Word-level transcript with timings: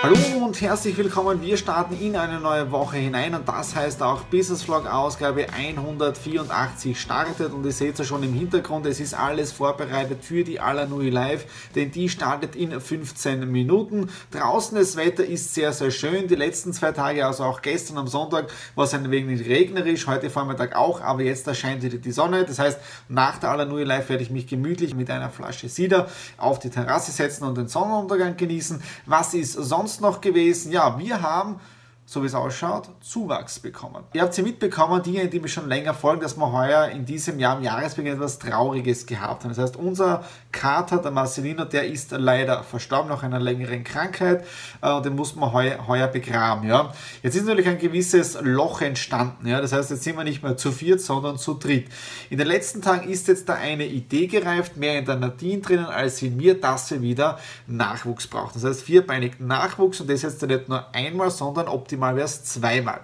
Hallo 0.00 0.16
und 0.44 0.60
herzlich 0.60 0.96
willkommen. 0.96 1.42
Wir 1.42 1.56
starten 1.56 2.00
in 2.00 2.14
eine 2.14 2.38
neue 2.38 2.70
Woche 2.70 2.98
hinein 2.98 3.34
und 3.34 3.48
das 3.48 3.74
heißt 3.74 4.00
auch 4.00 4.22
Business 4.22 4.62
Vlog 4.62 4.86
Ausgabe 4.86 5.46
184 5.52 6.98
startet 6.98 7.52
und 7.52 7.64
ihr 7.64 7.72
seht 7.72 7.98
es 7.98 8.06
schon 8.06 8.22
im 8.22 8.32
Hintergrund, 8.32 8.86
es 8.86 9.00
ist 9.00 9.14
alles 9.14 9.50
vorbereitet 9.50 10.22
für 10.22 10.44
die 10.44 10.60
Alanui 10.60 11.10
Live, 11.10 11.46
denn 11.74 11.90
die 11.90 12.08
startet 12.08 12.54
in 12.54 12.80
15 12.80 13.50
Minuten. 13.50 14.08
Draußen 14.30 14.78
das 14.78 14.94
Wetter 14.94 15.24
ist 15.24 15.52
sehr, 15.52 15.72
sehr 15.72 15.90
schön. 15.90 16.28
Die 16.28 16.36
letzten 16.36 16.72
zwei 16.72 16.92
Tage, 16.92 17.26
also 17.26 17.42
auch 17.42 17.60
gestern 17.60 17.98
am 17.98 18.06
Sonntag, 18.06 18.52
war 18.76 18.84
es 18.84 18.94
ein 18.94 19.10
wenig 19.10 19.48
regnerisch, 19.48 20.06
heute 20.06 20.30
Vormittag 20.30 20.76
auch, 20.76 21.00
aber 21.00 21.22
jetzt 21.22 21.48
erscheint 21.48 21.82
wieder 21.82 21.98
die 21.98 22.12
Sonne. 22.12 22.44
Das 22.44 22.60
heißt, 22.60 22.78
nach 23.08 23.38
der 23.38 23.50
Alanui 23.50 23.82
Live 23.82 24.08
werde 24.10 24.22
ich 24.22 24.30
mich 24.30 24.46
gemütlich 24.46 24.94
mit 24.94 25.10
einer 25.10 25.28
Flasche 25.28 25.68
Cider 25.68 26.06
auf 26.36 26.60
die 26.60 26.70
Terrasse 26.70 27.10
setzen 27.10 27.42
und 27.42 27.58
den 27.58 27.66
Sonnenuntergang 27.66 28.36
genießen. 28.36 28.80
Was 29.04 29.34
ist 29.34 29.54
sonst 29.54 29.87
sonst 29.88 30.00
noch 30.02 30.20
gewesen? 30.20 30.70
Ja, 30.70 30.98
wir 30.98 31.22
haben 31.22 31.60
so 32.10 32.22
wie 32.22 32.26
es 32.26 32.34
ausschaut, 32.34 32.88
Zuwachs 33.02 33.58
bekommen. 33.58 34.02
Ihr 34.14 34.22
habt 34.22 34.32
sie 34.32 34.42
mitbekommen, 34.42 35.02
diejenigen, 35.02 35.30
die 35.30 35.40
mich 35.40 35.52
schon 35.52 35.68
länger 35.68 35.92
folgen, 35.92 36.22
dass 36.22 36.38
wir 36.38 36.50
heuer 36.50 36.88
in 36.88 37.04
diesem 37.04 37.38
Jahr 37.38 37.58
am 37.58 37.62
Jahresbeginn 37.62 38.14
etwas 38.14 38.38
Trauriges 38.38 39.04
gehabt 39.04 39.44
haben. 39.44 39.50
Das 39.50 39.58
heißt, 39.58 39.76
unser 39.76 40.24
Kater, 40.50 41.02
der 41.02 41.10
Marcelino, 41.10 41.66
der 41.66 41.86
ist 41.86 42.12
leider 42.12 42.62
verstorben 42.62 43.10
nach 43.10 43.22
einer 43.22 43.38
längeren 43.38 43.84
Krankheit 43.84 44.46
äh, 44.80 44.90
und 44.90 45.04
den 45.04 45.16
muss 45.16 45.36
man 45.36 45.52
heuer, 45.52 45.86
heuer 45.86 46.06
begraben. 46.06 46.66
Ja. 46.66 46.94
Jetzt 47.22 47.34
ist 47.34 47.44
natürlich 47.44 47.68
ein 47.68 47.76
gewisses 47.76 48.38
Loch 48.40 48.80
entstanden. 48.80 49.46
Ja. 49.46 49.60
Das 49.60 49.74
heißt, 49.74 49.90
jetzt 49.90 50.02
sind 50.02 50.16
wir 50.16 50.24
nicht 50.24 50.42
mehr 50.42 50.56
zu 50.56 50.72
viert, 50.72 51.02
sondern 51.02 51.36
zu 51.36 51.52
dritt. 51.52 51.88
In 52.30 52.38
den 52.38 52.46
letzten 52.46 52.80
Tagen 52.80 53.06
ist 53.06 53.28
jetzt 53.28 53.50
da 53.50 53.56
eine 53.56 53.84
Idee 53.84 54.28
gereift, 54.28 54.78
mehr 54.78 54.98
in 54.98 55.04
der 55.04 55.16
Nadine 55.16 55.60
drinnen 55.60 55.84
als 55.84 56.22
in 56.22 56.38
mir, 56.38 56.58
dass 56.58 56.90
wir 56.90 57.02
wieder 57.02 57.38
Nachwuchs 57.66 58.26
brauchen. 58.28 58.52
Das 58.54 58.64
heißt, 58.64 58.82
vierbeinigen 58.82 59.46
Nachwuchs 59.46 60.00
und 60.00 60.08
das 60.08 60.22
jetzt 60.22 60.40
nicht 60.40 60.70
nur 60.70 60.86
einmal, 60.94 61.30
sondern 61.30 61.68
optimal 61.68 61.97
maximal 61.98 62.16
wäre 62.16 62.26
es 62.26 62.44
zweimal. 62.44 63.00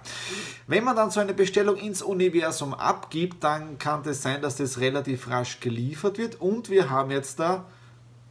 Wenn 0.67 0.83
man 0.83 0.95
dann 0.95 1.11
so 1.11 1.19
eine 1.19 1.33
Bestellung 1.33 1.77
ins 1.77 2.01
Universum 2.01 2.73
abgibt, 2.73 3.43
dann 3.43 3.77
kann 3.77 3.99
es 4.01 4.05
das 4.05 4.21
sein, 4.23 4.41
dass 4.41 4.55
das 4.55 4.79
relativ 4.79 5.29
rasch 5.29 5.59
geliefert 5.59 6.17
wird 6.17 6.41
und 6.41 6.69
wir 6.69 6.89
haben 6.89 7.11
jetzt 7.11 7.39
da 7.39 7.65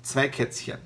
zwei 0.03 0.29
Kätzchen. 0.29 0.79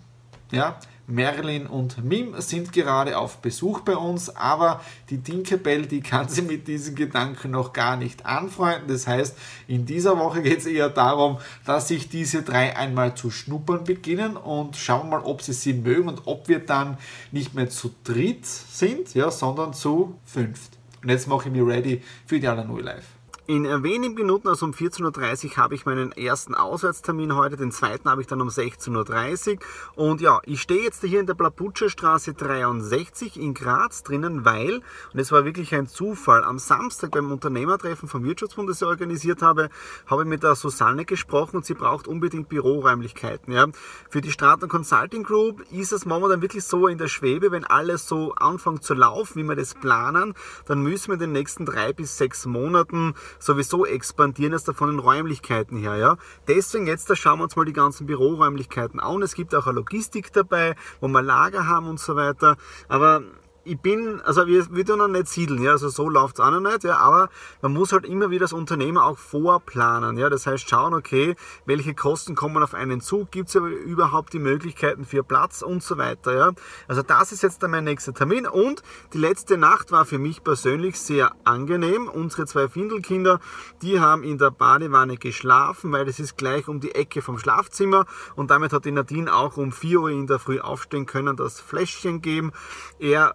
Ja, 0.51 0.79
Merlin 1.09 1.67
und 1.67 2.05
Mim 2.05 2.35
sind 2.39 2.73
gerade 2.73 3.17
auf 3.17 3.39
Besuch 3.39 3.81
bei 3.81 3.97
uns, 3.97 4.29
aber 4.37 4.83
die 5.09 5.23
Tinkerbell, 5.23 5.87
die 5.87 6.03
kann 6.03 6.29
sie 6.29 6.43
mit 6.43 6.69
diesen 6.69 6.95
Gedanken 6.95 7.51
noch 7.51 7.73
gar 7.73 7.97
nicht 7.97 8.27
anfreunden. 8.27 8.89
Das 8.89 9.07
heißt, 9.07 9.37
in 9.67 9.87
dieser 9.87 10.19
Woche 10.19 10.43
geht 10.43 10.59
es 10.59 10.67
eher 10.67 10.91
darum, 10.91 11.39
dass 11.65 11.89
sich 11.89 12.11
diese 12.11 12.43
drei 12.43 12.77
einmal 12.77 13.15
zu 13.15 13.31
schnuppern 13.31 13.85
beginnen 13.85 14.37
und 14.37 14.77
schauen 14.77 15.09
mal, 15.09 15.21
ob 15.21 15.41
sie 15.41 15.55
sie 15.55 15.73
mögen 15.73 16.09
und 16.09 16.27
ob 16.27 16.49
wir 16.49 16.59
dann 16.59 16.99
nicht 17.33 17.55
mehr 17.55 17.71
zu 17.71 17.91
dritt 18.05 18.45
sind, 18.45 19.15
ja, 19.15 19.31
sondern 19.31 19.73
zu 19.73 20.19
fünft. 20.27 20.79
Und 21.03 21.09
jetzt 21.09 21.27
mache 21.27 21.49
ich 21.49 21.55
mich 21.55 21.63
ready 21.63 22.03
für 22.27 22.39
die 22.39 22.49
Alanui 22.49 22.83
Live. 22.83 23.07
In 23.51 23.65
wenigen 23.83 24.13
Minuten, 24.13 24.47
also 24.47 24.67
um 24.67 24.73
14.30 24.73 25.47
Uhr, 25.53 25.57
habe 25.57 25.75
ich 25.75 25.87
meinen 25.87 26.13
ersten 26.13 26.55
Auswärtstermin 26.55 27.35
heute. 27.35 27.57
Den 27.57 27.73
zweiten 27.73 28.11
habe 28.11 28.21
ich 28.21 28.27
dann 28.27 28.43
um 28.43 28.49
16.30 28.49 29.55
Uhr. 29.55 29.59
Und 29.95 30.21
ja, 30.21 30.41
ich 30.45 30.61
stehe 30.61 30.83
jetzt 30.83 31.03
hier 31.03 31.19
in 31.19 31.25
der 31.25 31.33
Plaputscher 31.33 31.89
Straße 31.89 32.35
63 32.35 33.41
in 33.41 33.55
Graz 33.55 34.03
drinnen, 34.03 34.45
weil, 34.45 34.83
und 35.15 35.19
es 35.19 35.33
war 35.33 35.47
wirklich 35.47 35.75
ein 35.75 35.89
Zufall, 35.89 36.45
am 36.45 36.59
Samstag 36.59 37.13
beim 37.13 37.33
Unternehmertreffen 37.33 38.07
vom 38.07 38.23
Wirtschaftsbund, 38.23 38.69
das 38.69 38.83
ich 38.83 38.87
organisiert 38.87 39.41
habe, 39.41 39.71
habe 40.07 40.25
ich 40.25 40.29
mit 40.29 40.43
der 40.43 40.55
Susanne 40.55 41.07
gesprochen 41.07 41.57
und 41.57 41.65
sie 41.65 41.73
braucht 41.73 42.07
unbedingt 42.07 42.51
Büroräumlichkeiten. 42.51 43.55
Ja. 43.55 43.69
Für 44.11 44.21
die 44.21 44.31
Straten 44.31 44.69
Consulting 44.69 45.23
Group 45.23 45.65
ist 45.73 45.93
es 45.93 46.05
momentan 46.05 46.43
wirklich 46.43 46.65
so 46.65 46.87
in 46.87 46.99
der 46.99 47.09
Schwebe, 47.09 47.51
wenn 47.51 47.65
alles 47.65 48.07
so 48.07 48.35
anfängt 48.35 48.85
zu 48.85 48.93
laufen, 48.93 49.37
wie 49.37 49.49
wir 49.49 49.57
das 49.57 49.73
planen, 49.73 50.35
dann 50.67 50.83
müssen 50.83 51.09
wir 51.09 51.15
in 51.15 51.21
den 51.21 51.33
nächsten 51.33 51.65
drei 51.65 51.95
bis 51.95 52.19
sechs 52.19 52.45
Monaten 52.45 53.15
sowieso 53.39 53.87
expandieren 53.87 54.53
jetzt 54.53 54.71
von 54.73 54.91
den 54.91 54.99
Räumlichkeiten 54.99 55.77
her. 55.77 55.97
Ja? 55.97 56.17
Deswegen 56.47 56.87
jetzt 56.87 57.11
da 57.11 57.17
schauen 57.17 57.39
wir 57.39 57.45
uns 57.45 57.57
mal 57.57 57.65
die 57.65 57.73
ganzen 57.73 58.07
Büroräumlichkeiten 58.07 59.01
an. 59.01 59.23
Es 59.23 59.35
gibt 59.35 59.55
auch 59.55 59.67
eine 59.67 59.77
Logistik 59.77 60.33
dabei, 60.33 60.75
wo 61.01 61.09
wir 61.09 61.23
Lager 61.23 61.67
haben 61.67 61.89
und 61.89 62.01
so 62.01 62.17
weiter. 62.17 62.57
Aber 62.89 63.23
ich 63.65 63.79
bin, 63.79 64.21
also 64.23 64.47
wir, 64.47 64.67
wir 64.75 64.85
tun 64.85 64.99
noch 64.99 65.09
nicht 65.09 65.29
siedeln, 65.29 65.63
ja, 65.63 65.73
also 65.73 65.89
so 65.89 66.09
läuft 66.09 66.39
es 66.39 66.45
auch 66.45 66.51
noch 66.51 66.61
nicht, 66.61 66.85
ja, 66.85 66.97
aber 66.99 67.29
man 67.61 67.73
muss 67.73 67.93
halt 67.93 68.07
immer 68.07 68.31
wieder 68.31 68.45
als 68.45 68.53
Unternehmer 68.53 69.05
auch 69.05 69.19
vorplanen, 69.19 70.17
ja, 70.17 70.31
das 70.31 70.47
heißt 70.47 70.69
schauen, 70.69 70.95
okay, 70.95 71.37
welche 71.67 71.95
Kosten 71.95 72.35
kommen 72.35 72.63
auf 72.63 72.75
einen 72.75 73.01
zu, 73.01 73.27
gibt 73.31 73.49
es 73.49 73.55
überhaupt 73.55 74.33
die 74.33 74.39
Möglichkeiten 74.39 75.05
für 75.05 75.23
Platz 75.23 75.63
und 75.63 75.83
so 75.83 75.99
weiter, 75.99 76.35
ja. 76.35 76.53
Also 76.87 77.03
das 77.03 77.33
ist 77.33 77.43
jetzt 77.43 77.63
dann 77.63 77.71
mein 77.71 77.85
nächster 77.85 78.15
Termin 78.15 78.47
und 78.47 78.83
die 79.13 79.19
letzte 79.19 79.59
Nacht 79.59 79.93
war 79.93 80.05
für 80.05 80.19
mich 80.19 80.43
persönlich 80.43 80.99
sehr 80.99 81.33
angenehm. 81.45 82.09
Unsere 82.09 82.47
zwei 82.47 82.69
Findelkinder, 82.69 83.41
die 83.83 84.01
haben 84.01 84.23
in 84.23 84.39
der 84.39 84.51
Badewanne 84.51 85.17
geschlafen, 85.17 85.93
weil 85.93 86.09
es 86.09 86.19
ist 86.19 86.37
gleich 86.37 86.69
um 86.69 86.81
die 86.81 86.95
Ecke 86.95 87.23
vom 87.23 87.39
Schlafzimmer 87.39 88.07
und 88.37 88.51
damit 88.51 88.73
hat 88.73 88.85
die 88.85 88.93
Nadine 88.93 89.35
auch 89.35 89.57
um 89.57 89.73
4 89.73 90.01
Uhr 90.01 90.11
in 90.11 90.27
der 90.27 90.39
Früh 90.39 90.61
aufstehen 90.61 91.07
können, 91.07 91.37
das 91.37 91.61
Fläschchen 91.61 92.23
geben. 92.23 92.53
Er 92.99 93.35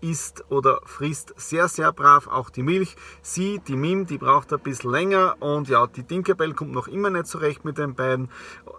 isst 0.00 0.44
oder 0.50 0.80
frisst 0.84 1.34
sehr, 1.36 1.68
sehr 1.68 1.92
brav 1.92 2.26
auch 2.26 2.50
die 2.50 2.62
Milch. 2.62 2.96
Sie, 3.22 3.60
die 3.66 3.76
Mim, 3.76 4.06
die 4.06 4.18
braucht 4.18 4.52
ein 4.52 4.60
bisschen 4.60 4.90
länger 4.90 5.36
und 5.40 5.68
ja, 5.68 5.86
die 5.86 6.02
Tinkerbell 6.02 6.54
kommt 6.54 6.72
noch 6.72 6.88
immer 6.88 7.10
nicht 7.10 7.26
zurecht 7.26 7.64
mit 7.64 7.78
den 7.78 7.94
beiden. 7.94 8.28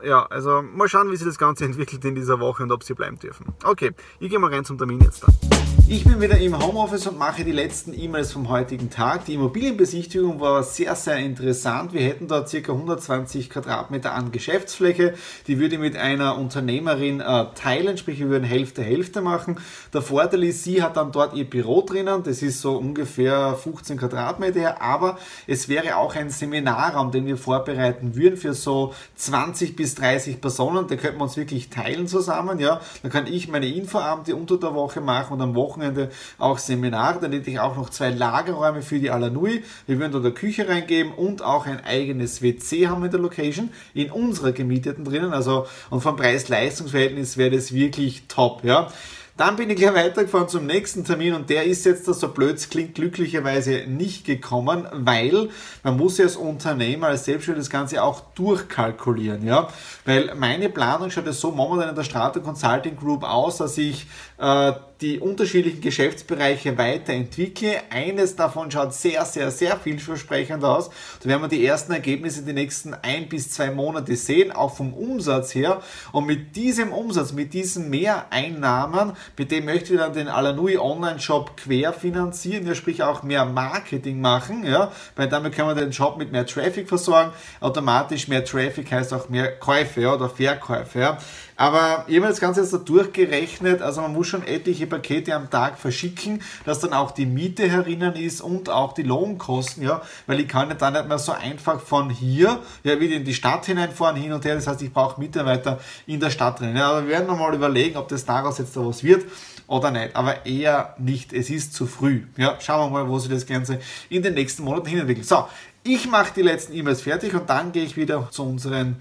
Ja, 0.03 0.25
also 0.25 0.61
mal 0.61 0.87
schauen, 0.87 1.11
wie 1.11 1.15
sich 1.15 1.27
das 1.27 1.37
Ganze 1.37 1.65
entwickelt 1.71 2.03
in 2.05 2.15
dieser 2.15 2.39
Woche 2.39 2.63
und 2.63 2.71
ob 2.71 2.83
sie 2.83 2.93
bleiben 2.93 3.19
dürfen. 3.19 3.53
Okay, 3.63 3.91
ich 4.19 4.29
gehe 4.29 4.39
mal 4.39 4.51
rein 4.51 4.65
zum 4.65 4.77
Termin 4.77 4.99
jetzt 5.01 5.23
dann. 5.23 5.80
Ich 5.94 6.06
bin 6.06 6.22
wieder 6.22 6.38
im 6.38 6.57
Homeoffice 6.57 7.07
und 7.07 7.18
mache 7.18 7.44
die 7.44 7.52
letzten 7.52 7.94
E-Mails 7.94 8.31
vom 8.31 8.47
heutigen 8.47 8.90
Tag. 8.90 9.25
Die 9.25 9.34
Immobilienbesichtigung 9.34 10.40
war 10.40 10.63
sehr, 10.63 10.96
sehr 10.96 11.18
interessant. 11.18 11.91
Wir 11.91 12.00
hätten 12.00 12.29
dort 12.29 12.50
ca. 12.50 12.72
120 12.72 13.50
Quadratmeter 13.50 14.13
an 14.13 14.31
Geschäftsfläche. 14.31 15.16
Die 15.47 15.59
würde 15.59 15.75
ich 15.75 15.81
mit 15.81 15.97
einer 15.97 16.38
Unternehmerin 16.38 17.19
äh, 17.19 17.47
teilen, 17.56 17.97
sprich 17.97 18.19
wir 18.19 18.29
würden 18.29 18.46
Hälfte, 18.46 18.81
Hälfte 18.81 19.19
machen. 19.19 19.59
Der 19.94 20.02
Vorteil 20.02 20.46
ist, 20.46 20.63
sie 20.63 20.81
hat 20.81 20.96
dann 20.96 21.12
dort 21.12 21.34
ihr 21.34 21.44
Büro 21.44 21.81
drinnen. 21.81 22.23
Das 22.23 22.41
ist 22.41 22.62
so 22.62 22.78
ungefähr 22.78 23.56
15 23.56 23.97
Quadratmeter 23.97 24.62
her. 24.62 24.81
Aber 24.81 25.18
es 25.46 25.68
wäre 25.68 25.97
auch 25.97 26.16
ein 26.16 26.29
Seminarraum, 26.29 27.11
den 27.11 27.26
wir 27.26 27.35
vorbereiten 27.35 28.16
würden 28.16 28.37
für 28.37 28.53
so 28.53 28.94
20 29.17 29.76
bis 29.76 29.96
30 29.96 30.40
Personen. 30.40 30.87
Da 30.87 30.96
könnten 30.96 31.20
wir 31.20 31.23
uns 31.23 31.35
wirklich 31.35 31.70
teilen 31.70 32.08
zusammen. 32.08 32.59
Ja, 32.59 32.79
dann 33.02 33.11
kann 33.11 33.28
ich 33.28 33.49
meine 33.49 33.67
Infoabende 33.67 34.37
unter 34.37 34.55
der 34.58 34.73
Woche 34.73 35.02
machen 35.02 35.34
und 35.34 35.41
am 35.41 35.53
Wochenende 35.53 35.80
Wochenende 35.81 36.09
auch 36.37 36.57
Seminare. 36.57 37.19
Dann 37.19 37.31
hätte 37.31 37.49
ich 37.49 37.59
auch 37.59 37.75
noch 37.75 37.89
zwei 37.89 38.09
Lagerräume 38.09 38.81
für 38.81 38.99
die 38.99 39.09
Alanui. 39.09 39.63
Wir 39.87 39.99
würden 39.99 40.11
dort 40.11 40.25
eine 40.25 40.33
Küche 40.33 40.67
reingeben 40.67 41.11
und 41.13 41.41
auch 41.41 41.66
ein 41.66 41.83
eigenes 41.83 42.41
WC 42.41 42.87
haben 42.87 43.03
in 43.03 43.11
der 43.11 43.19
Location, 43.19 43.69
in 43.93 44.11
unserer 44.11 44.51
gemieteten 44.51 45.03
drinnen. 45.03 45.33
Also, 45.33 45.66
und 45.89 46.01
vom 46.01 46.16
Preis-Leistungs-Verhältnis 46.16 47.37
wäre 47.37 47.55
das 47.55 47.73
wirklich 47.73 48.23
top, 48.28 48.63
ja. 48.63 48.89
Dann 49.37 49.55
bin 49.55 49.69
ich 49.72 49.78
gleich 49.78 49.95
weitergefahren 49.95 50.49
zum 50.49 50.67
nächsten 50.67 51.03
Termin 51.03 51.33
und 51.33 51.49
der 51.49 51.63
ist 51.63 51.84
jetzt, 51.85 52.05
so 52.05 52.27
blöd 52.27 52.69
klingt, 52.69 52.93
glücklicherweise 52.93 53.85
nicht 53.87 54.25
gekommen, 54.25 54.85
weil 54.91 55.49
man 55.81 55.97
muss 55.97 56.19
ja 56.19 56.25
als 56.25 56.35
Unternehmer, 56.35 57.07
als 57.07 57.25
Selbstständiger 57.25 57.61
das 57.61 57.72
Ganze 57.72 58.03
auch 58.03 58.22
durchkalkulieren, 58.35 59.43
ja. 59.43 59.69
Weil 60.05 60.35
meine 60.35 60.69
Planung 60.69 61.09
schaut 61.09 61.25
ja 61.25 61.34
so 61.34 61.49
momentan 61.49 61.89
in 61.89 61.95
der 61.95 62.03
Strata 62.03 62.39
Consulting 62.39 62.97
Group 62.97 63.23
aus, 63.23 63.57
dass 63.57 63.79
ich 63.79 64.05
äh, 64.37 64.73
die 65.01 65.19
unterschiedlichen 65.19 65.81
Geschäftsbereiche 65.81 66.77
weiterentwickle. 66.77 67.81
Eines 67.89 68.35
davon 68.35 68.69
schaut 68.69 68.93
sehr, 68.93 69.25
sehr, 69.25 69.49
sehr 69.51 69.77
vielversprechend 69.77 70.63
aus. 70.63 70.89
Da 71.21 71.29
werden 71.29 71.41
wir 71.41 71.47
die 71.47 71.65
ersten 71.65 71.91
Ergebnisse 71.91 72.43
die 72.43 72.53
nächsten 72.53 72.93
ein 72.93 73.27
bis 73.27 73.51
zwei 73.51 73.71
Monate 73.71 74.15
sehen, 74.15 74.51
auch 74.51 74.75
vom 74.75 74.93
Umsatz 74.93 75.55
her. 75.55 75.81
Und 76.11 76.27
mit 76.27 76.55
diesem 76.55 76.93
Umsatz, 76.93 77.33
mit 77.33 77.53
diesen 77.53 77.89
Mehreinnahmen, 77.89 79.13
mit 79.37 79.51
dem 79.51 79.65
möchten 79.65 79.93
wir 79.93 79.99
dann 79.99 80.13
den 80.13 80.27
Alanui 80.27 80.77
Online-Shop 80.77 81.57
querfinanzieren, 81.57 82.67
ja, 82.67 82.75
sprich 82.75 83.01
auch 83.01 83.23
mehr 83.23 83.45
Marketing 83.45 84.21
machen, 84.21 84.63
ja, 84.63 84.91
weil 85.15 85.27
damit 85.27 85.53
können 85.53 85.69
wir 85.69 85.75
den 85.75 85.93
Shop 85.93 86.17
mit 86.17 86.31
mehr 86.31 86.45
Traffic 86.45 86.87
versorgen. 86.87 87.31
Automatisch 87.59 88.27
mehr 88.27 88.45
Traffic 88.45 88.91
heißt 88.91 89.13
auch 89.13 89.29
mehr 89.29 89.57
Käufe 89.57 90.01
ja, 90.01 90.13
oder 90.13 90.29
Verkäufe. 90.29 90.99
Ja. 90.99 91.17
Aber 91.61 92.05
ich 92.08 92.17
habe 92.17 92.28
das 92.28 92.40
Ganze 92.40 92.61
jetzt 92.61 92.73
da 92.73 92.79
durchgerechnet, 92.79 93.84
also 93.84 94.02
man 94.02 94.13
muss 94.13 94.25
schon 94.25 94.41
etliche 94.47 94.87
Pakete 94.87 95.35
am 95.35 95.47
Tag 95.47 95.78
verschicken, 95.78 96.41
dass 96.66 96.79
dann 96.79 96.91
auch 96.91 97.11
die 97.11 97.28
Miete 97.28 97.69
herinnen 97.69 98.16
ist 98.16 98.41
und 98.41 98.67
auch 98.67 98.93
die 98.93 99.03
Lohnkosten, 99.03 99.84
ja, 99.84 100.02
weil 100.25 100.40
ich 100.40 100.47
kann 100.47 100.69
ja 100.69 100.73
dann 100.73 100.93
nicht 100.93 101.08
mehr 101.08 101.19
so 101.19 101.34
einfach 101.34 101.79
von 101.79 102.09
hier, 102.09 102.58
ja, 102.84 102.99
wieder 102.99 103.16
in 103.16 103.25
die 103.25 103.35
Stadt 103.35 103.67
hineinfahren, 103.67 104.16
hin 104.16 104.34
und 104.34 104.43
her, 104.43 104.55
das 104.55 104.66
heißt, 104.66 104.81
ich 104.81 104.91
brauche 104.91 105.22
Mitarbeiter 105.22 105.79
in 106.08 106.19
der 106.19 106.31
Stadt 106.31 106.61
drin. 106.61 106.75
Ja, 106.75 106.90
aber 106.90 107.03
wir 107.03 107.09
werden 107.09 107.28
nochmal 107.28 107.53
überlegen, 107.53 107.96
ob 107.96 108.08
das 108.08 108.25
daraus 108.25 108.58
jetzt 108.58 108.75
da 108.75 108.84
was 108.84 109.03
wird 109.03 109.23
oder 109.67 109.91
nicht, 109.91 110.16
aber 110.16 110.47
eher 110.47 110.96
nicht, 110.97 111.31
es 111.31 111.52
ist 111.52 111.75
zu 111.75 111.85
früh. 111.85 112.23
Ja, 112.37 112.58
schauen 112.59 112.91
wir 112.91 113.03
mal, 113.03 113.08
wo 113.08 113.19
sich 113.19 113.29
das 113.29 113.46
Ganze 113.46 113.79
in 114.09 114.23
den 114.23 114.34
nächsten 114.34 114.63
Monaten 114.63 114.87
hin 114.87 114.97
entwickelt. 114.97 115.28
So, 115.28 115.46
ich 115.84 116.09
mache 116.09 116.34
die 116.35 116.41
letzten 116.41 116.73
E-Mails 116.73 117.02
fertig 117.02 117.35
und 117.35 117.47
dann 117.52 117.72
gehe 117.72 117.84
ich 117.84 117.96
wieder 117.97 118.29
zu 118.31 118.41
unseren 118.41 118.96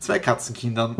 zwei 0.00 0.18
Katzenkindern. 0.18 0.96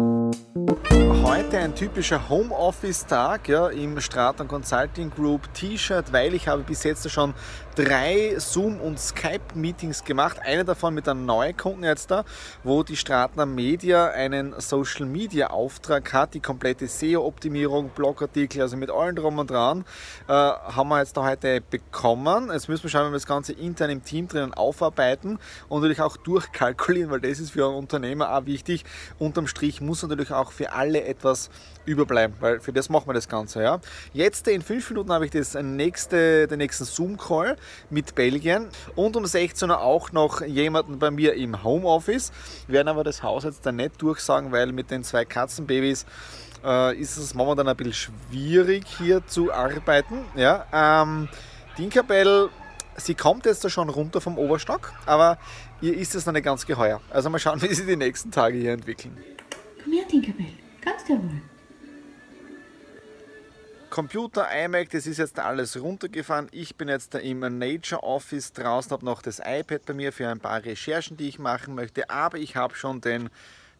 Heute 1.24 1.58
ein 1.58 1.74
typischer 1.74 2.28
Homeoffice-Tag 2.28 3.48
ja, 3.48 3.68
im 3.68 3.98
Straton 4.00 4.46
Consulting 4.46 5.10
Group 5.10 5.52
T-Shirt, 5.54 6.12
weil 6.12 6.34
ich 6.34 6.46
habe 6.46 6.62
bis 6.62 6.84
jetzt 6.84 7.10
schon 7.10 7.34
drei 7.74 8.34
Zoom- 8.38 8.80
und 8.80 9.00
Skype-Meetings 9.00 10.04
gemacht. 10.04 10.38
Eine 10.42 10.64
davon 10.64 10.94
mit 10.94 11.08
einem 11.08 11.24
neuen 11.24 11.56
Kunden 11.56 11.84
jetzt 11.84 12.10
da, 12.10 12.24
wo 12.62 12.82
die 12.82 12.96
Stratner 12.96 13.46
Media 13.46 14.08
einen 14.08 14.54
Social-Media-Auftrag 14.58 16.12
hat, 16.12 16.34
die 16.34 16.40
komplette 16.40 16.86
SEO-Optimierung, 16.86 17.90
Blogartikel, 17.90 18.62
also 18.62 18.76
mit 18.76 18.90
allen 18.90 19.16
drum 19.16 19.38
und 19.38 19.50
dran, 19.50 19.84
äh, 20.28 20.32
haben 20.32 20.88
wir 20.88 20.98
jetzt 20.98 21.16
da 21.16 21.24
heute 21.24 21.60
bekommen. 21.60 22.50
Jetzt 22.52 22.68
müssen 22.68 22.82
wir 22.84 22.90
schauen, 22.90 23.06
wie 23.06 23.12
wir 23.12 23.16
das 23.16 23.26
Ganze 23.26 23.52
intern 23.54 23.90
im 23.90 24.04
Team 24.04 24.28
drinnen 24.28 24.52
aufarbeiten 24.52 25.38
und 25.68 25.80
natürlich 25.80 26.02
auch 26.02 26.16
durchkalkulieren, 26.16 27.10
weil 27.10 27.20
das 27.20 27.40
ist 27.40 27.52
für 27.52 27.66
einen 27.66 27.76
Unternehmer 27.76 28.36
auch 28.36 28.46
wichtig. 28.46 28.84
Unterm 29.18 29.46
Strich 29.46 29.80
muss 29.80 30.02
natürlich 30.02 30.32
auch 30.32 30.52
für 30.52 30.72
alle 30.72 31.04
etwas 31.04 31.50
überbleiben, 31.84 32.36
weil 32.40 32.60
für 32.60 32.72
das 32.72 32.88
machen 32.88 33.08
wir 33.08 33.14
das 33.14 33.28
Ganze. 33.28 33.62
Ja. 33.62 33.80
Jetzt 34.12 34.48
in 34.48 34.62
fünf 34.62 34.88
Minuten 34.90 35.12
habe 35.12 35.24
ich 35.24 35.30
das 35.30 35.54
nächste, 35.54 36.46
den 36.46 36.58
nächsten 36.58 36.84
Zoom-Call 36.84 37.56
mit 37.88 38.14
Belgien 38.14 38.68
und 38.96 39.16
um 39.16 39.26
16 39.26 39.70
Uhr 39.70 39.80
auch 39.80 40.12
noch 40.12 40.42
jemanden 40.42 40.98
bei 40.98 41.10
mir 41.10 41.34
im 41.34 41.62
Homeoffice. 41.62 42.32
Wir 42.66 42.74
werden 42.74 42.88
aber 42.88 43.04
das 43.04 43.22
Haus 43.22 43.44
jetzt 43.44 43.64
dann 43.66 43.76
nicht 43.76 44.00
durchsagen, 44.00 44.52
weil 44.52 44.72
mit 44.72 44.90
den 44.90 45.04
zwei 45.04 45.24
Katzenbabys 45.24 46.06
äh, 46.64 46.96
ist 46.96 47.16
es 47.16 47.34
momentan 47.34 47.68
ein 47.68 47.76
bisschen 47.76 47.92
schwierig 47.92 48.84
hier 48.98 49.26
zu 49.26 49.52
arbeiten. 49.52 50.24
Ja. 50.36 50.66
Ähm, 50.72 51.28
Tinkerbell, 51.76 52.50
sie 53.00 53.14
kommt 53.14 53.46
jetzt 53.46 53.64
da 53.64 53.70
schon 53.70 53.88
runter 53.88 54.20
vom 54.20 54.38
Oberstock, 54.38 54.92
aber 55.06 55.38
ihr 55.80 55.96
ist 55.96 56.14
es 56.14 56.26
noch 56.26 56.32
nicht 56.32 56.44
ganz 56.44 56.66
geheuer. 56.66 57.00
Also 57.10 57.30
mal 57.30 57.38
schauen, 57.38 57.60
wie 57.62 57.74
sich 57.74 57.86
die 57.86 57.96
nächsten 57.96 58.30
Tage 58.30 58.58
hier 58.58 58.72
entwickeln. 58.72 59.16
Komm 59.82 59.92
her, 59.92 60.06
Tinkerbell. 60.08 60.52
Kannst 60.80 61.08
du 61.08 61.14
ja 61.14 61.18
wohl. 61.18 61.42
Computer, 63.90 64.46
iMac, 64.64 64.90
das 64.90 65.08
ist 65.08 65.18
jetzt 65.18 65.38
alles 65.40 65.80
runtergefahren. 65.80 66.46
Ich 66.52 66.76
bin 66.76 66.88
jetzt 66.88 67.12
da 67.12 67.18
im 67.18 67.40
Nature 67.40 68.04
Office 68.04 68.52
draußen, 68.52 68.92
habe 68.92 69.04
noch 69.04 69.20
das 69.20 69.40
iPad 69.44 69.84
bei 69.84 69.94
mir 69.94 70.12
für 70.12 70.28
ein 70.28 70.38
paar 70.38 70.64
Recherchen, 70.64 71.16
die 71.16 71.28
ich 71.28 71.40
machen 71.40 71.74
möchte. 71.74 72.08
Aber 72.08 72.38
ich 72.38 72.54
habe 72.54 72.76
schon 72.76 73.00
den 73.00 73.30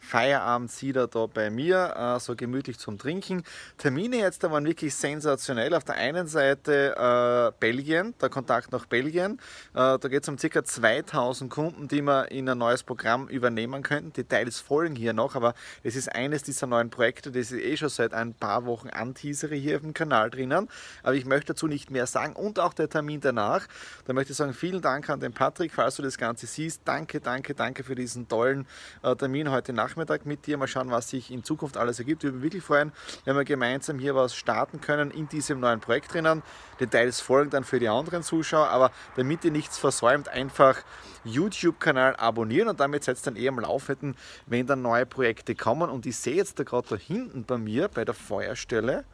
Feierabend 0.01 0.71
Cider 0.73 1.07
da 1.07 1.27
bei 1.27 1.51
mir, 1.51 1.95
äh, 1.97 2.21
so 2.21 2.35
gemütlich 2.35 2.79
zum 2.79 2.99
Trinken. 2.99 3.45
Termine 3.77 4.17
jetzt 4.17 4.43
da 4.43 4.51
waren 4.51 4.65
wirklich 4.65 4.95
sensationell. 4.95 5.75
Auf 5.75 5.85
der 5.85 5.97
einen 5.97 6.27
Seite 6.27 6.97
äh, 6.97 7.53
Belgien, 7.61 8.15
der 8.21 8.31
Kontakt 8.31 8.73
nach 8.73 8.87
Belgien. 8.87 9.39
Äh, 9.75 9.99
da 9.99 10.09
geht 10.09 10.23
es 10.23 10.29
um 10.29 10.37
ca. 10.37 10.65
2000 10.65 11.51
Kunden, 11.51 11.87
die 11.87 12.03
wir 12.03 12.31
in 12.31 12.49
ein 12.49 12.59
neues 12.59 12.83
Programm 12.83 13.29
übernehmen 13.29 13.83
könnten. 13.83 14.13
Details 14.15 14.59
folgen 14.59 14.97
hier 14.97 15.13
noch, 15.13 15.37
aber 15.37 15.55
es 15.83 15.95
ist 15.97 16.11
eines 16.13 16.43
dieser 16.43 16.67
neuen 16.67 16.91
Projekte, 16.91 17.31
das 17.31 17.53
ich 17.53 17.63
eh 17.63 17.77
schon 17.77 17.91
seit 17.91 18.15
ein 18.15 18.35
paar 18.35 18.65
Wochen 18.65 18.89
anteasere 18.89 19.55
hier 19.55 19.77
auf 19.77 19.83
dem 19.83 19.95
Kanal 19.95 20.31
drinnen. 20.31 20.69
Aber 21.03 21.15
ich 21.15 21.27
möchte 21.27 21.53
dazu 21.53 21.67
nicht 21.67 21.91
mehr 21.91 22.07
sagen. 22.07 22.35
Und 22.35 22.59
auch 22.59 22.73
der 22.73 22.89
Termin 22.89 23.21
danach. 23.21 23.67
Da 24.07 24.15
möchte 24.15 24.33
ich 24.33 24.39
sagen, 24.39 24.55
vielen 24.55 24.81
Dank 24.81 25.11
an 25.11 25.21
den 25.21 25.33
Patrick, 25.33 25.73
falls 25.73 25.97
du 25.97 26.03
das 26.03 26.17
Ganze 26.17 26.47
siehst. 26.47 26.83
Danke, 26.87 27.21
danke, 27.21 27.55
danke 27.55 27.85
für 27.85 27.95
diesen 27.95 28.29
tollen 28.29 28.67
Termin 29.03 29.51
heute 29.51 29.73
Nacht. 29.73 29.90
Nachmittag 29.91 30.25
mit 30.25 30.47
dir. 30.47 30.57
Mal 30.57 30.69
schauen, 30.69 30.91
was 30.91 31.11
sich 31.11 31.31
in 31.31 31.43
Zukunft 31.43 31.77
alles 31.77 31.99
ergibt. 31.99 32.23
Wir 32.23 32.33
würden 32.33 32.43
wirklich 32.43 32.63
freuen, 32.63 32.93
wenn 33.25 33.37
wir 33.37 33.45
gemeinsam 33.45 33.99
hier 33.99 34.15
was 34.15 34.35
starten 34.35 34.81
können 34.81 35.11
in 35.11 35.29
diesem 35.29 35.59
neuen 35.59 35.81
Projekt 35.81 36.15
drinnen. 36.15 36.43
Details 36.79 37.21
folgen 37.21 37.51
dann 37.51 37.65
für 37.65 37.81
die 37.81 37.89
anderen 37.89 38.23
Zuschauer, 38.23 38.69
aber 38.69 38.93
damit 39.17 39.45
ihr 39.45 39.51
nichts 39.51 39.79
versäumt, 39.79 40.29
einfach 40.29 40.79
YouTube-Kanal 41.25 42.17
abonnieren 42.17 42.69
und 42.69 42.79
damit 42.79 43.05
seid 43.05 43.19
ihr 43.19 43.23
dann 43.25 43.37
eher 43.37 43.51
am 43.51 43.59
Laufenden, 43.59 44.17
wenn 44.47 44.67
dann 44.67 44.81
neue 44.83 45.07
Projekte 45.07 45.57
kommen. 45.57 45.91
Und 45.91 46.07
ich 46.07 46.17
sehe 46.17 46.37
jetzt 46.37 46.59
da 46.61 46.65
gerade 46.65 46.89
da 46.91 46.97
hinten 46.97 47.45
bei 47.45 47.59
mir 47.59 47.89
bei 47.89 48.05
der 48.05 48.15
Feuerstelle 48.15 49.05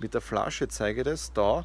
mit 0.00 0.14
der 0.14 0.20
Flasche, 0.20 0.68
zeige 0.68 1.04
das, 1.04 1.32
da, 1.32 1.64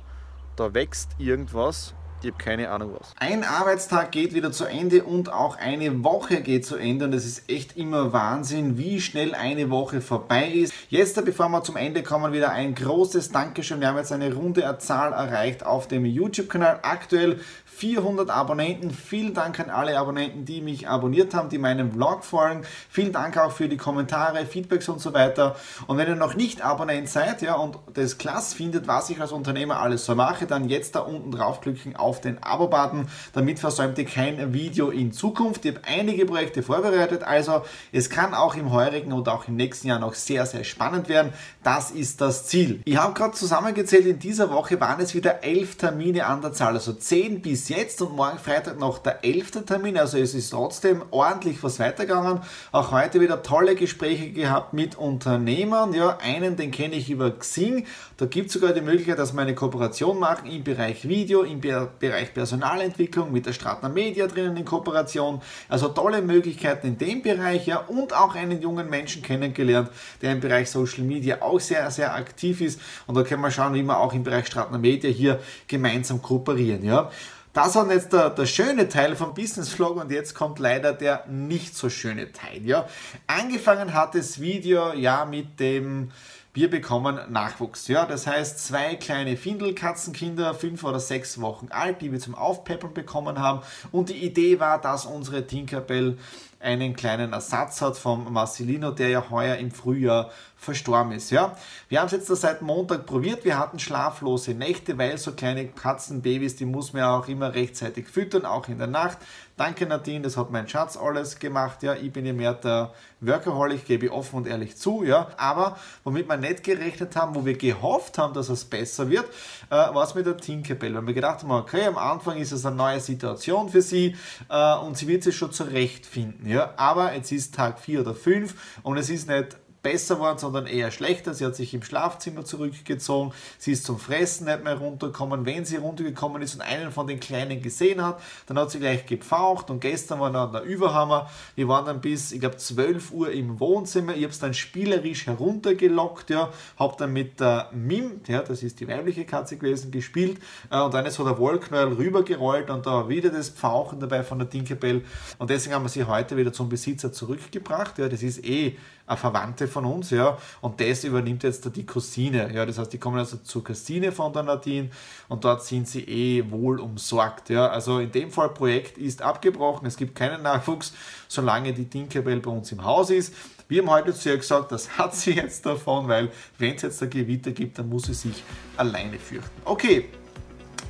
da 0.56 0.74
wächst 0.74 1.10
irgendwas 1.18 1.96
ich 2.24 2.32
habe 2.32 2.44
keine 2.44 2.70
Ahnung 2.70 2.96
was. 2.98 3.14
Ein 3.20 3.44
Arbeitstag 3.44 4.12
geht 4.12 4.34
wieder 4.34 4.52
zu 4.52 4.66
Ende 4.66 5.04
und 5.04 5.32
auch 5.32 5.58
eine 5.58 6.04
Woche 6.04 6.42
geht 6.42 6.66
zu 6.66 6.78
Ende 6.78 7.06
und 7.06 7.14
es 7.14 7.26
ist 7.26 7.50
echt 7.50 7.76
immer 7.76 8.14
Wahnsinn, 8.14 8.78
wie 8.78 9.02
schnell 9.02 9.36
eine 9.36 9.70
Woche 9.70 10.00
vorbei 10.00 10.48
ist. 10.48 10.74
Jetzt, 10.90 11.24
bevor 11.26 11.50
wir 11.50 11.64
zum 11.64 11.76
Ende 11.76 12.02
kommen, 12.02 12.32
wieder 12.32 12.52
ein 12.52 12.76
großes 12.76 13.32
Dankeschön. 13.32 13.82
Wir 13.82 13.90
haben 13.90 13.98
jetzt 13.98 14.12
eine 14.12 14.34
runde 14.34 14.64
Zahl 14.80 15.12
erreicht 15.12 15.66
auf 15.66 15.88
dem 15.88 16.06
YouTube-Kanal. 16.06 16.80
Aktuell 16.84 17.40
400 17.66 18.30
Abonnenten. 18.30 18.92
Vielen 18.92 19.34
Dank 19.34 19.60
an 19.60 19.70
alle 19.70 19.98
Abonnenten, 19.98 20.46
die 20.46 20.62
mich 20.62 20.88
abonniert 20.88 21.34
haben, 21.34 21.50
die 21.50 21.58
meinem 21.58 21.92
Vlog 21.92 22.24
folgen. 22.24 22.64
Vielen 22.90 23.12
Dank 23.12 23.38
auch 23.38 23.52
für 23.52 23.68
die 23.68 23.78
Kommentare, 23.78 24.46
Feedbacks 24.46 24.88
und 24.90 25.00
so 25.00 25.14
weiter. 25.14 25.56
Und 25.88 25.98
wenn 25.98 26.08
ihr 26.08 26.16
noch 26.16 26.36
nicht 26.36 26.62
Abonnent 26.62 27.10
seid 27.10 27.42
ja, 27.42 27.56
und 27.56 27.78
das 27.94 28.18
klasse 28.18 28.56
findet, 28.56 28.88
was 28.88 29.10
ich 29.10 29.20
als 29.20 29.32
Unternehmer 29.32 29.80
alles 29.80 30.06
so 30.06 30.16
mache, 30.16 30.46
dann 30.46 30.70
jetzt 30.70 30.96
da 30.96 31.00
unten 31.00 31.32
draufklicken 31.32 31.96
auf 31.96 32.13
den 32.22 32.42
Abo-Button. 32.42 33.08
Damit 33.34 33.60
versäumt 33.60 33.98
ihr 33.98 34.06
kein 34.06 34.54
Video 34.54 34.90
in 34.90 35.12
Zukunft. 35.12 35.66
Ich 35.66 35.76
habe 35.76 35.86
einige 35.86 36.26
Projekte 36.26 36.64
vorbereitet, 36.64 37.24
also 37.24 37.64
es 37.92 38.10
kann 38.10 38.34
auch 38.34 38.56
im 38.56 38.72
heurigen 38.72 39.12
und 39.14 39.30
auch 39.30 39.48
im 39.48 39.56
nächsten 39.56 39.88
Jahr 39.88 40.00
noch 40.00 40.14
sehr, 40.14 40.46
sehr 40.46 40.64
spannend 40.64 41.10
werden. 41.10 41.34
Das 41.64 41.92
ist 41.92 42.22
das 42.22 42.46
Ziel. 42.48 42.82
Ich 42.86 42.98
habe 42.98 43.14
gerade 43.14 43.34
zusammengezählt, 43.34 44.06
in 44.06 44.20
dieser 44.20 44.50
Woche 44.52 44.80
waren 44.80 45.02
es 45.02 45.14
wieder 45.14 45.44
elf 45.44 45.76
Termine 45.76 46.26
an 46.26 46.42
der 46.42 46.54
Zahl, 46.54 46.74
also 46.74 46.94
10 46.94 47.42
bis 47.42 47.70
jetzt 47.70 48.02
und 48.02 48.16
morgen 48.16 48.38
Freitag 48.38 48.80
noch 48.80 49.00
der 49.00 49.24
11. 49.24 49.66
Termin. 49.66 49.98
Also 49.98 50.18
es 50.18 50.34
ist 50.34 50.50
trotzdem 50.50 51.04
ordentlich 51.12 51.64
was 51.64 51.80
weitergegangen. 51.80 52.42
Auch 52.72 52.92
heute 52.92 53.22
wieder 53.22 53.44
tolle 53.44 53.76
Gespräche 53.76 54.32
gehabt 54.32 54.74
mit 54.74 54.98
Unternehmern. 54.98 55.94
Ja, 55.94 56.18
einen, 56.22 56.56
den 56.56 56.72
kenne 56.72 56.96
ich 56.96 57.10
über 57.10 57.32
Xing. 57.32 57.86
Da 58.18 58.26
gibt 58.26 58.48
es 58.48 58.54
sogar 58.54 58.74
die 58.74 58.82
Möglichkeit, 58.82 59.20
dass 59.20 59.34
wir 59.34 59.42
eine 59.42 59.56
Kooperation 59.56 60.20
machen 60.20 60.50
im 60.50 60.64
Bereich 60.64 61.08
Video, 61.08 61.44
im 61.44 61.62
Bereich 62.00 62.34
Personalentwicklung 62.34 63.32
mit 63.32 63.46
der 63.46 63.54
Stratner 63.54 63.90
Media 63.90 64.28
drinnen 64.28 64.58
in 64.58 64.66
Kooperation. 64.66 65.42
Also 65.70 65.90
tolle 65.90 66.22
Möglichkeiten 66.22 66.88
in 66.88 66.98
dem 66.98 67.22
Bereich. 67.22 67.68
Ja, 67.68 67.78
und 67.78 68.14
auch 68.14 68.36
einen 68.36 68.62
jungen 68.62 68.90
Menschen 68.90 69.22
kennengelernt, 69.22 69.90
der 70.22 70.32
im 70.32 70.40
Bereich 70.40 70.70
Social 70.70 71.04
Media 71.04 71.42
auch 71.42 71.60
sehr, 71.60 71.90
sehr 71.92 72.14
aktiv 72.14 72.62
ist. 72.62 72.80
Und 73.08 73.16
da 73.16 73.24
können 73.24 73.42
wir 73.42 73.52
schauen, 73.52 73.74
wie 73.74 73.84
wir 73.84 74.00
auch 74.00 74.14
im 74.14 74.24
Bereich 74.24 74.48
Stratner 74.48 74.78
Media 74.78 75.10
hier 75.10 75.40
gemeinsam 75.68 76.22
kooperieren. 76.22 76.84
Ja. 76.84 77.12
Das 77.54 77.76
war 77.76 77.90
jetzt 77.92 78.12
der, 78.12 78.32
der 78.32 78.48
schöne 78.48 78.90
Teil 78.90 79.16
vom 79.16 79.36
Business 79.36 79.70
Vlog 79.70 79.98
und 79.98 80.12
jetzt 80.12 80.34
kommt 80.34 80.58
leider 80.58 80.92
der 80.92 81.24
nicht 81.28 81.78
so 81.78 81.88
schöne 81.88 82.32
Teil. 82.32 82.66
Ja. 82.66 82.88
Angefangen 83.28 83.94
hat 83.94 84.16
das 84.16 84.42
Video 84.42 84.92
ja 84.94 85.24
mit 85.26 85.60
dem 85.60 86.12
wir 86.54 86.70
bekommen 86.70 87.20
Nachwuchs. 87.30 87.88
Ja, 87.88 88.06
das 88.06 88.28
heißt, 88.28 88.64
zwei 88.64 88.96
kleine 88.96 89.38
Findelkatzenkinder, 89.38 90.54
fünf 90.54 90.84
oder 90.84 91.00
sechs 91.00 91.42
Wochen 91.42 91.70
alt, 91.72 92.02
die 92.02 92.12
wir 92.12 92.20
zum 92.20 92.36
Aufpeppeln 92.36 92.94
bekommen 92.94 93.40
haben. 93.40 93.62
Und 93.92 94.10
die 94.10 94.24
Idee 94.24 94.60
war, 94.60 94.80
dass 94.80 95.06
unsere 95.06 95.48
Tinkerbell 95.48 96.18
einen 96.64 96.96
kleinen 96.96 97.34
Ersatz 97.34 97.82
hat 97.82 97.98
vom 97.98 98.32
Marcelino, 98.32 98.92
der 98.92 99.10
ja 99.10 99.30
heuer 99.30 99.58
im 99.58 99.72
Frühjahr 99.72 100.32
verstorben 100.64 101.12
ist. 101.12 101.30
Ja? 101.30 101.56
Wir 101.90 102.00
haben 102.00 102.08
es 102.08 102.14
jetzt 102.14 102.28
seit 102.28 102.62
Montag 102.62 103.06
probiert. 103.06 103.44
Wir 103.44 103.60
hatten 103.60 103.80
schlaflose 103.80 104.54
Nächte, 104.54 104.98
weil 104.98 105.18
so 105.18 105.34
kleine 105.34 105.68
Katzenbabys, 105.68 106.56
die 106.56 106.66
muss 106.66 106.94
man 106.94 107.02
ja 107.02 107.18
auch 107.18 107.28
immer 107.28 107.54
rechtzeitig 107.54 108.08
füttern, 108.08 108.46
auch 108.46 108.68
in 108.68 108.78
der 108.78 108.88
Nacht. 108.88 109.18
Danke 109.56 109.86
Nadine, 109.86 110.22
das 110.22 110.36
hat 110.36 110.50
mein 110.50 110.68
Schatz 110.68 110.98
alles 110.98 111.38
gemacht. 111.38 111.84
Ja, 111.84 111.94
ich 111.94 112.12
bin 112.12 112.26
ja 112.26 112.34
mehr 112.34 112.56
der 112.56 112.92
Workaholic, 113.22 113.86
gebe 113.86 114.08
ich 114.08 114.12
offen 114.12 114.38
und 114.38 114.48
ehrlich 114.48 114.78
zu. 114.78 115.04
Ja, 115.04 115.28
aber 115.38 115.78
womit 116.04 116.28
mein 116.28 116.40
nicht 116.40 116.64
gerechnet 116.64 117.16
haben, 117.16 117.36
wo 117.36 117.46
wir 117.46 117.56
gehofft 117.56 118.18
haben, 118.18 118.34
dass 118.34 118.50
es 118.50 118.66
besser 118.66 119.12
wird, 119.12 119.26
äh, 119.70 119.76
war 119.76 120.04
es 120.04 120.16
mit 120.16 120.26
der 120.26 120.38
Tinkerbell. 120.38 120.96
Weil 120.96 121.06
wir 121.06 121.14
gedacht 121.14 121.44
haben, 121.44 121.52
okay, 121.52 121.86
am 121.86 122.00
Anfang 122.00 122.38
ist 122.38 122.52
es 122.52 122.66
eine 122.66 122.76
neue 122.76 123.00
Situation 123.00 123.70
für 123.70 123.84
sie 123.84 124.16
äh, 124.50 124.76
und 124.78 124.98
sie 124.98 125.08
wird 125.08 125.22
sich 125.22 125.38
schon 125.38 125.52
zurechtfinden. 125.52 126.50
Ja? 126.54 126.74
Aber 126.78 127.14
jetzt 127.16 127.32
ist 127.32 127.56
Tag 127.56 127.80
4 127.80 128.02
oder 128.02 128.14
5 128.14 128.54
und 128.84 128.98
es 128.98 129.10
ist 129.10 129.28
nicht 129.28 129.58
besser 129.84 130.16
geworden, 130.16 130.40
sondern 130.40 130.66
eher 130.66 130.90
schlechter. 130.92 131.34
Sie 131.34 131.46
hat 131.46 131.56
sich 131.56 131.74
im 131.74 131.84
Schlafzimmer 131.84 132.46
zurückgezogen. 132.46 133.34
Sie 133.60 133.74
ist 133.74 133.86
zum 133.86 134.00
Fressen 134.00 134.46
nicht 134.46 134.64
mehr 134.64 134.78
runtergekommen. 134.78 135.46
Wenn 135.46 135.66
sie 135.66 135.76
runtergekommen 135.76 136.42
ist 136.42 136.56
und 136.56 136.62
einen 136.62 136.92
von 136.92 137.06
den 137.06 137.20
Kleinen 137.20 137.62
gesehen 137.62 138.04
hat, 138.04 138.20
dann 138.48 138.58
hat 138.58 138.72
sie 138.72 138.80
gleich 138.80 139.06
gepfaucht 139.06 139.70
und 139.70 139.82
gestern 139.82 140.22
war 140.22 140.32
dann 140.32 140.54
der 140.54 140.64
Überhammer. 140.64 141.30
Wir 141.56 141.68
waren 141.68 141.86
dann 141.86 142.02
bis, 142.02 142.32
ich 142.32 142.40
glaube, 142.40 142.58
12 142.58 143.12
Uhr 143.12 143.32
im 143.32 143.60
Wohnzimmer. 143.60 144.16
Ich 144.16 144.24
habe 144.24 144.32
es 144.32 144.40
dann 144.40 144.54
spielerisch 144.54 145.28
heruntergelockt, 145.28 146.30
ja, 146.30 146.50
habe 146.80 146.96
dann 146.98 147.12
mit 147.12 147.40
der 147.42 147.70
Mim, 147.74 148.22
ja, 148.28 148.42
das 148.42 148.64
ist 148.64 148.80
die 148.80 148.88
weibliche 148.88 149.26
Katze 149.26 149.58
gewesen, 149.58 149.92
gespielt 149.92 150.40
äh, 150.72 150.80
und 150.80 150.94
dann 150.94 151.06
ist 151.06 151.16
so 151.16 151.26
der 151.26 151.38
Wollknäuel 151.38 151.94
rübergerollt 151.94 152.70
und 152.70 152.86
da 152.86 152.92
war 152.92 153.10
wieder 153.10 153.30
das 153.30 153.50
Pfauchen 153.50 154.00
dabei 154.00 154.24
von 154.24 154.40
der 154.40 154.50
Tinkerbell 154.50 155.04
und 155.38 155.50
deswegen 155.50 155.76
haben 155.76 155.84
wir 155.84 155.90
sie 155.90 156.06
heute 156.06 156.38
wieder 156.38 156.54
zum 156.54 156.70
Besitzer 156.70 157.12
zurückgebracht. 157.12 158.00
Ja, 158.00 158.08
das 158.08 158.24
ist 158.24 158.46
eh 158.46 158.78
eine 159.06 159.18
Verwandte 159.18 159.68
von 159.74 159.86
uns, 159.86 160.12
ja, 160.12 160.38
und 160.62 160.80
das 160.80 161.04
übernimmt 161.04 161.44
jetzt 161.44 161.76
die 161.76 161.86
Cousine, 161.86 162.54
ja, 162.54 162.66
das 162.66 162.78
heißt, 162.78 162.94
die 162.94 162.98
kommen 162.98 163.18
also 163.18 163.38
zur 163.38 163.64
Cousine 163.64 164.12
von 164.12 164.32
der 164.32 164.44
Nadine 164.44 164.90
und 165.28 165.44
dort 165.44 165.64
sind 165.64 165.88
sie 165.88 166.04
eh 166.04 166.50
wohl 166.50 166.80
umsorgt, 166.80 167.50
ja, 167.50 167.68
also 167.68 168.00
in 168.00 168.12
dem 168.12 168.32
Fall 168.32 168.50
Projekt 168.50 168.98
ist 168.98 169.22
abgebrochen, 169.22 169.88
es 169.88 169.98
gibt 169.98 170.16
keinen 170.16 170.44
Nachwuchs, 170.44 170.94
solange 171.28 171.74
die 171.74 171.86
Tinkerbell 171.86 172.40
bei 172.40 172.52
uns 172.52 172.72
im 172.72 172.84
Haus 172.84 173.10
ist. 173.10 173.34
Wir 173.68 173.82
haben 173.82 173.90
heute 173.90 174.14
zu 174.14 174.30
ihr 174.30 174.38
gesagt, 174.38 174.72
das 174.72 174.98
hat 174.98 175.16
sie 175.16 175.32
jetzt 175.32 175.66
davon, 175.66 176.08
weil 176.08 176.30
wenn 176.58 176.76
es 176.76 176.84
jetzt 176.84 177.02
ein 177.02 177.10
Gewitter 177.10 177.52
gibt, 177.52 177.80
dann 177.80 177.90
muss 177.90 178.04
sie 178.04 178.14
sich 178.14 178.44
alleine 178.78 179.18
fürchten. 179.18 179.50
Okay, 179.66 180.10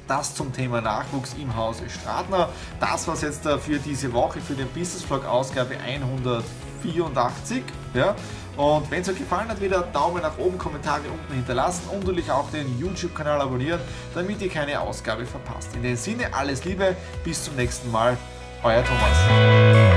das 0.08 0.36
zum 0.36 0.52
Thema 0.52 0.82
Nachwuchs 0.82 1.36
im 1.42 1.56
Hause 1.56 1.90
Stratner. 1.90 2.50
Das 2.80 3.08
war 3.08 3.14
es 3.14 3.22
jetzt 3.22 3.46
äh, 3.46 3.58
für 3.58 3.80
diese 3.80 4.12
Woche, 4.14 4.42
für 4.42 4.54
den 4.54 4.68
Business 4.70 5.04
Vlog 5.04 5.26
Ausgabe 5.26 5.78
184. 5.78 7.64
Ja? 7.94 8.16
Und 8.56 8.90
wenn 8.92 9.02
es 9.02 9.10
euch 9.10 9.18
gefallen 9.18 9.48
hat, 9.50 9.60
wieder 9.62 9.82
Daumen 9.94 10.22
nach 10.22 10.38
oben, 10.38 10.58
Kommentare 10.58 11.02
unten 11.12 11.34
hinterlassen 11.34 11.90
und 11.92 12.02
natürlich 12.02 12.30
auch 12.30 12.50
den 12.52 12.80
YouTube-Kanal 12.80 13.42
abonnieren, 13.42 13.80
damit 14.14 14.42
ihr 14.42 14.50
keine 14.50 14.80
Ausgabe 14.80 15.26
verpasst. 15.26 15.76
In 15.76 15.84
dem 15.84 15.96
Sinne, 15.96 16.34
alles 16.34 16.64
Liebe, 16.64 16.96
bis 17.24 17.44
zum 17.44 17.56
nächsten 17.56 17.92
Mal, 17.92 18.18
euer 18.64 18.84
Thomas. 18.84 19.93